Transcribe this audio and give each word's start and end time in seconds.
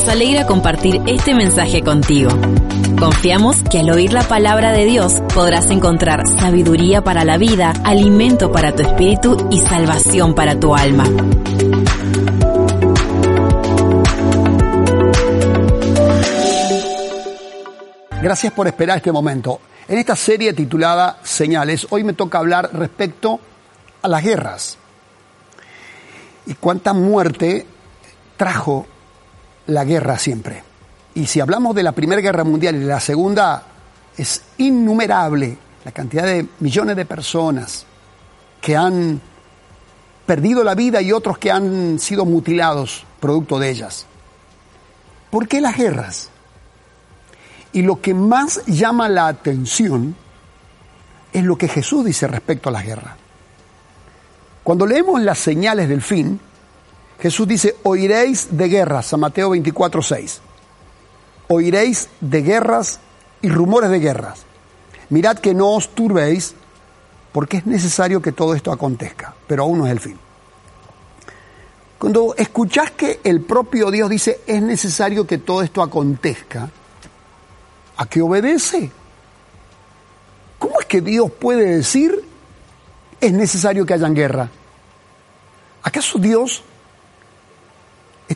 Nos 0.00 0.08
alegra 0.08 0.46
compartir 0.46 1.02
este 1.04 1.34
mensaje 1.34 1.82
contigo. 1.82 2.30
Confiamos 2.98 3.62
que 3.70 3.80
al 3.80 3.90
oír 3.90 4.14
la 4.14 4.22
palabra 4.22 4.72
de 4.72 4.86
Dios 4.86 5.20
podrás 5.34 5.68
encontrar 5.68 6.26
sabiduría 6.26 7.04
para 7.04 7.22
la 7.26 7.36
vida, 7.36 7.74
alimento 7.84 8.50
para 8.50 8.74
tu 8.74 8.80
espíritu 8.80 9.48
y 9.50 9.58
salvación 9.58 10.34
para 10.34 10.58
tu 10.58 10.74
alma. 10.74 11.04
Gracias 18.22 18.54
por 18.54 18.68
esperar 18.68 18.96
este 18.96 19.12
momento. 19.12 19.60
En 19.86 19.98
esta 19.98 20.16
serie 20.16 20.54
titulada 20.54 21.18
Señales, 21.22 21.86
hoy 21.90 22.04
me 22.04 22.14
toca 22.14 22.38
hablar 22.38 22.70
respecto 22.72 23.38
a 24.00 24.08
las 24.08 24.24
guerras 24.24 24.78
y 26.46 26.54
cuánta 26.54 26.94
muerte 26.94 27.66
trajo 28.38 28.86
la 29.70 29.84
guerra 29.84 30.18
siempre. 30.18 30.62
Y 31.14 31.26
si 31.26 31.40
hablamos 31.40 31.74
de 31.74 31.82
la 31.82 31.92
Primera 31.92 32.20
Guerra 32.20 32.44
Mundial 32.44 32.76
y 32.76 32.80
de 32.80 32.86
la 32.86 33.00
Segunda, 33.00 33.62
es 34.16 34.42
innumerable 34.58 35.56
la 35.84 35.92
cantidad 35.92 36.24
de 36.24 36.46
millones 36.60 36.96
de 36.96 37.04
personas 37.04 37.86
que 38.60 38.76
han 38.76 39.20
perdido 40.26 40.62
la 40.62 40.74
vida 40.74 41.00
y 41.00 41.12
otros 41.12 41.38
que 41.38 41.50
han 41.50 41.98
sido 41.98 42.24
mutilados 42.24 43.04
producto 43.18 43.58
de 43.58 43.70
ellas. 43.70 44.06
¿Por 45.30 45.48
qué 45.48 45.60
las 45.60 45.76
guerras? 45.76 46.28
Y 47.72 47.82
lo 47.82 48.00
que 48.00 48.14
más 48.14 48.64
llama 48.66 49.08
la 49.08 49.28
atención 49.28 50.14
es 51.32 51.44
lo 51.44 51.56
que 51.56 51.68
Jesús 51.68 52.04
dice 52.04 52.26
respecto 52.26 52.68
a 52.68 52.72
las 52.72 52.84
guerras. 52.84 53.14
Cuando 54.62 54.86
leemos 54.86 55.20
las 55.22 55.38
señales 55.38 55.88
del 55.88 56.02
fin, 56.02 56.40
Jesús 57.20 57.46
dice, 57.46 57.76
oiréis 57.82 58.48
de 58.56 58.68
guerras, 58.68 59.06
San 59.06 59.20
Mateo 59.20 59.50
24, 59.50 60.02
6. 60.02 60.40
Oiréis 61.48 62.08
de 62.20 62.42
guerras 62.42 63.00
y 63.42 63.48
rumores 63.50 63.90
de 63.90 64.00
guerras. 64.00 64.44
Mirad 65.10 65.38
que 65.38 65.52
no 65.52 65.72
os 65.72 65.94
turbéis, 65.94 66.54
porque 67.32 67.58
es 67.58 67.66
necesario 67.66 68.22
que 68.22 68.32
todo 68.32 68.54
esto 68.54 68.72
acontezca, 68.72 69.34
pero 69.46 69.64
aún 69.64 69.78
no 69.78 69.86
es 69.86 69.92
el 69.92 70.00
fin. 70.00 70.18
Cuando 71.98 72.34
escuchás 72.34 72.92
que 72.92 73.20
el 73.22 73.42
propio 73.42 73.90
Dios 73.90 74.08
dice, 74.08 74.40
es 74.46 74.62
necesario 74.62 75.26
que 75.26 75.38
todo 75.38 75.62
esto 75.62 75.82
acontezca, 75.82 76.70
¿a 77.98 78.06
qué 78.06 78.22
obedece? 78.22 78.90
¿Cómo 80.58 80.80
es 80.80 80.86
que 80.86 81.02
Dios 81.02 81.30
puede 81.32 81.76
decir, 81.76 82.24
es 83.20 83.32
necesario 83.32 83.84
que 83.84 83.92
hayan 83.92 84.14
guerra? 84.14 84.48
¿Acaso 85.82 86.18
Dios 86.18 86.62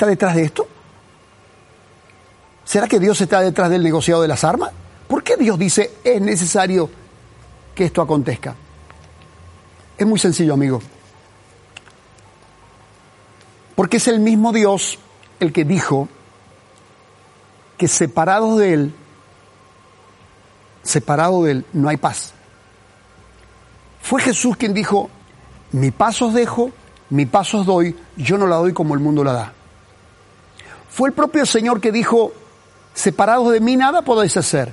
está 0.00 0.06
detrás 0.06 0.34
de 0.34 0.44
esto? 0.44 0.66
¿Será 2.64 2.88
que 2.88 2.98
Dios 2.98 3.20
está 3.20 3.42
detrás 3.42 3.68
del 3.68 3.82
negociado 3.82 4.22
de 4.22 4.28
las 4.28 4.44
armas? 4.44 4.70
¿Por 5.06 5.22
qué 5.22 5.36
Dios 5.36 5.58
dice 5.58 5.92
es 6.02 6.22
necesario 6.22 6.88
que 7.74 7.84
esto 7.84 8.00
acontezca? 8.00 8.54
Es 9.98 10.06
muy 10.06 10.18
sencillo, 10.18 10.54
amigo. 10.54 10.80
Porque 13.74 13.98
es 13.98 14.08
el 14.08 14.20
mismo 14.20 14.54
Dios 14.54 14.98
el 15.38 15.52
que 15.52 15.66
dijo 15.66 16.08
que 17.76 17.86
separados 17.86 18.58
de 18.58 18.72
Él, 18.72 18.94
separado 20.82 21.44
de 21.44 21.50
Él, 21.52 21.66
no 21.74 21.90
hay 21.90 21.98
paz. 21.98 22.32
Fue 24.00 24.22
Jesús 24.22 24.56
quien 24.56 24.72
dijo, 24.72 25.10
mi 25.72 25.90
paz 25.90 26.22
os 26.22 26.32
dejo, 26.32 26.70
mi 27.10 27.26
paz 27.26 27.52
os 27.52 27.66
doy, 27.66 27.94
yo 28.16 28.38
no 28.38 28.46
la 28.46 28.56
doy 28.56 28.72
como 28.72 28.94
el 28.94 29.00
mundo 29.00 29.22
la 29.22 29.32
da. 29.34 29.52
Fue 30.90 31.08
el 31.08 31.14
propio 31.14 31.46
Señor 31.46 31.80
que 31.80 31.92
dijo, 31.92 32.32
separados 32.94 33.52
de 33.52 33.60
mí 33.60 33.76
nada 33.76 34.02
podéis 34.02 34.36
hacer. 34.36 34.72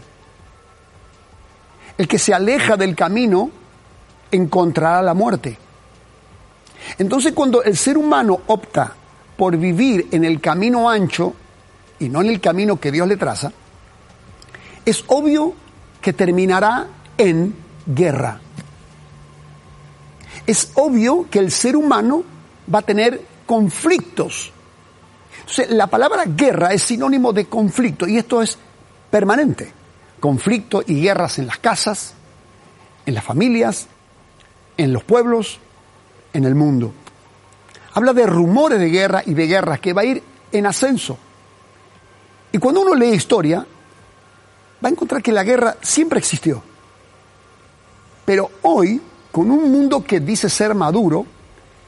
El 1.97 2.07
que 2.07 2.19
se 2.19 2.33
aleja 2.33 2.75
del 2.75 2.95
camino 2.95 3.49
encontrará 4.31 5.02
la 5.02 5.14
muerte. 5.14 5.58
Entonces 6.97 7.33
cuando 7.33 7.64
el 7.64 7.77
ser 7.77 7.97
humano 7.97 8.39
opta 8.47 8.93
por 9.36 9.58
vivir 9.58 10.08
en 10.11 10.23
el 10.23 10.42
camino 10.42 10.89
ancho 10.89 11.33
y 11.99 12.09
no 12.09 12.21
en 12.21 12.30
el 12.30 12.39
camino 12.42 12.80
que 12.80 12.92
Dios 12.92 13.08
le 13.08 13.17
traza, 13.17 13.52
es 14.86 15.03
obvio 15.08 15.53
que 16.02 16.13
terminará 16.13 16.87
en 17.17 17.55
guerra. 17.86 18.42
Es 20.45 20.71
obvio 20.75 21.27
que 21.30 21.39
el 21.39 21.52
ser 21.52 21.75
humano 21.75 22.23
va 22.73 22.80
a 22.80 22.83
tener 22.83 23.21
conflictos 23.45 24.53
la 25.69 25.87
palabra 25.87 26.25
guerra 26.25 26.73
es 26.73 26.83
sinónimo 26.83 27.31
de 27.31 27.45
conflicto 27.45 28.08
y 28.08 28.17
esto 28.17 28.41
es 28.41 28.58
permanente. 29.09 29.71
Conflicto 30.19 30.83
y 30.85 31.02
guerras 31.02 31.39
en 31.39 31.47
las 31.47 31.59
casas, 31.59 32.13
en 33.05 33.13
las 33.13 33.23
familias, 33.23 33.87
en 34.75 34.93
los 34.93 35.03
pueblos, 35.03 35.59
en 36.33 36.43
el 36.43 36.55
mundo. 36.55 36.91
Habla 37.93 38.13
de 38.13 38.25
rumores 38.25 38.80
de 38.80 38.89
guerra 38.89 39.23
y 39.25 39.33
de 39.33 39.47
guerras 39.47 39.80
que 39.80 39.93
va 39.93 40.02
a 40.02 40.05
ir 40.05 40.23
en 40.52 40.65
ascenso. 40.65 41.17
Y 42.52 42.57
cuando 42.57 42.81
uno 42.81 42.95
lee 42.95 43.13
historia, 43.13 43.65
va 44.83 44.89
a 44.89 44.91
encontrar 44.91 45.21
que 45.21 45.31
la 45.31 45.43
guerra 45.43 45.77
siempre 45.81 46.19
existió. 46.19 46.61
Pero 48.25 48.52
hoy, 48.63 49.02
con 49.31 49.49
un 49.49 49.71
mundo 49.71 50.03
que 50.03 50.19
dice 50.19 50.49
ser 50.49 50.75
maduro, 50.75 51.25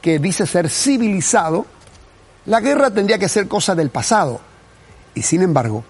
que 0.02 0.19
dice 0.19 0.48
ser 0.48 0.69
civilizado, 0.69 1.66
la 2.46 2.60
guerra 2.60 2.92
tendría 2.92 3.20
que 3.20 3.30
ser 3.30 3.48
cosa 3.48 3.76
del 3.76 3.90
pasado. 3.90 4.42
Y 5.14 5.22
sin 5.22 5.42
embargo, 5.42 5.84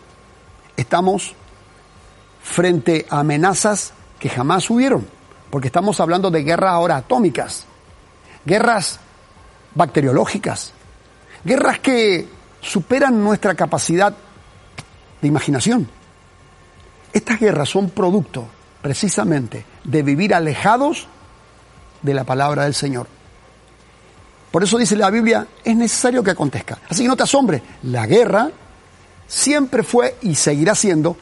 estamos 0.76 1.36
frente 2.42 3.06
a 3.10 3.20
amenazas 3.20 3.94
que 4.20 4.30
jamás 4.30 4.70
hubieron, 4.70 5.08
porque 5.50 5.68
estamos 5.68 6.00
hablando 6.00 6.32
de 6.32 6.44
guerras 6.44 6.72
ahora 6.72 6.98
atómicas, 6.98 7.66
guerras 8.46 9.00
bacteriológicas, 9.76 10.74
guerras 11.44 11.80
que 11.80 12.28
superan 12.62 13.24
nuestra 13.24 13.56
capacidad 13.56 14.16
de 15.22 15.28
imaginación. 15.28 15.88
Estas 17.14 17.40
guerras 17.40 17.70
son 17.70 17.90
producto 17.90 18.48
precisamente 18.82 19.66
de 19.84 20.04
vivir 20.04 20.34
alejados 20.34 21.08
de 22.02 22.14
la 22.14 22.24
palabra 22.24 22.64
del 22.64 22.74
Señor. 22.74 23.08
Por 24.52 24.64
eso 24.64 24.78
dice 24.78 24.96
la 24.96 25.10
Biblia, 25.10 25.46
es 25.64 25.76
necesario 25.76 26.24
que 26.24 26.32
acontezca. 26.32 26.80
Así 26.90 27.04
que 27.04 27.08
no 27.08 27.16
te 27.16 27.24
asombres, 27.24 27.62
la 27.84 28.08
guerra 28.08 28.50
siempre 29.28 29.84
fue 29.84 30.18
y 30.22 30.36
seguirá 30.36 30.74
siendo 30.74 31.16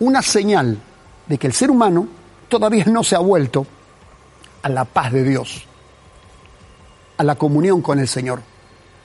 una 0.00 0.22
señal 0.22 0.78
de 1.26 1.38
que 1.38 1.46
el 1.46 1.52
ser 1.52 1.70
humano 1.70 2.08
todavía 2.48 2.84
no 2.86 3.04
se 3.04 3.16
ha 3.16 3.20
vuelto 3.20 3.66
a 4.62 4.68
la 4.68 4.84
paz 4.84 5.12
de 5.12 5.24
Dios, 5.24 5.66
a 7.18 7.24
la 7.24 7.34
comunión 7.34 7.82
con 7.82 7.98
el 7.98 8.08
Señor. 8.08 8.40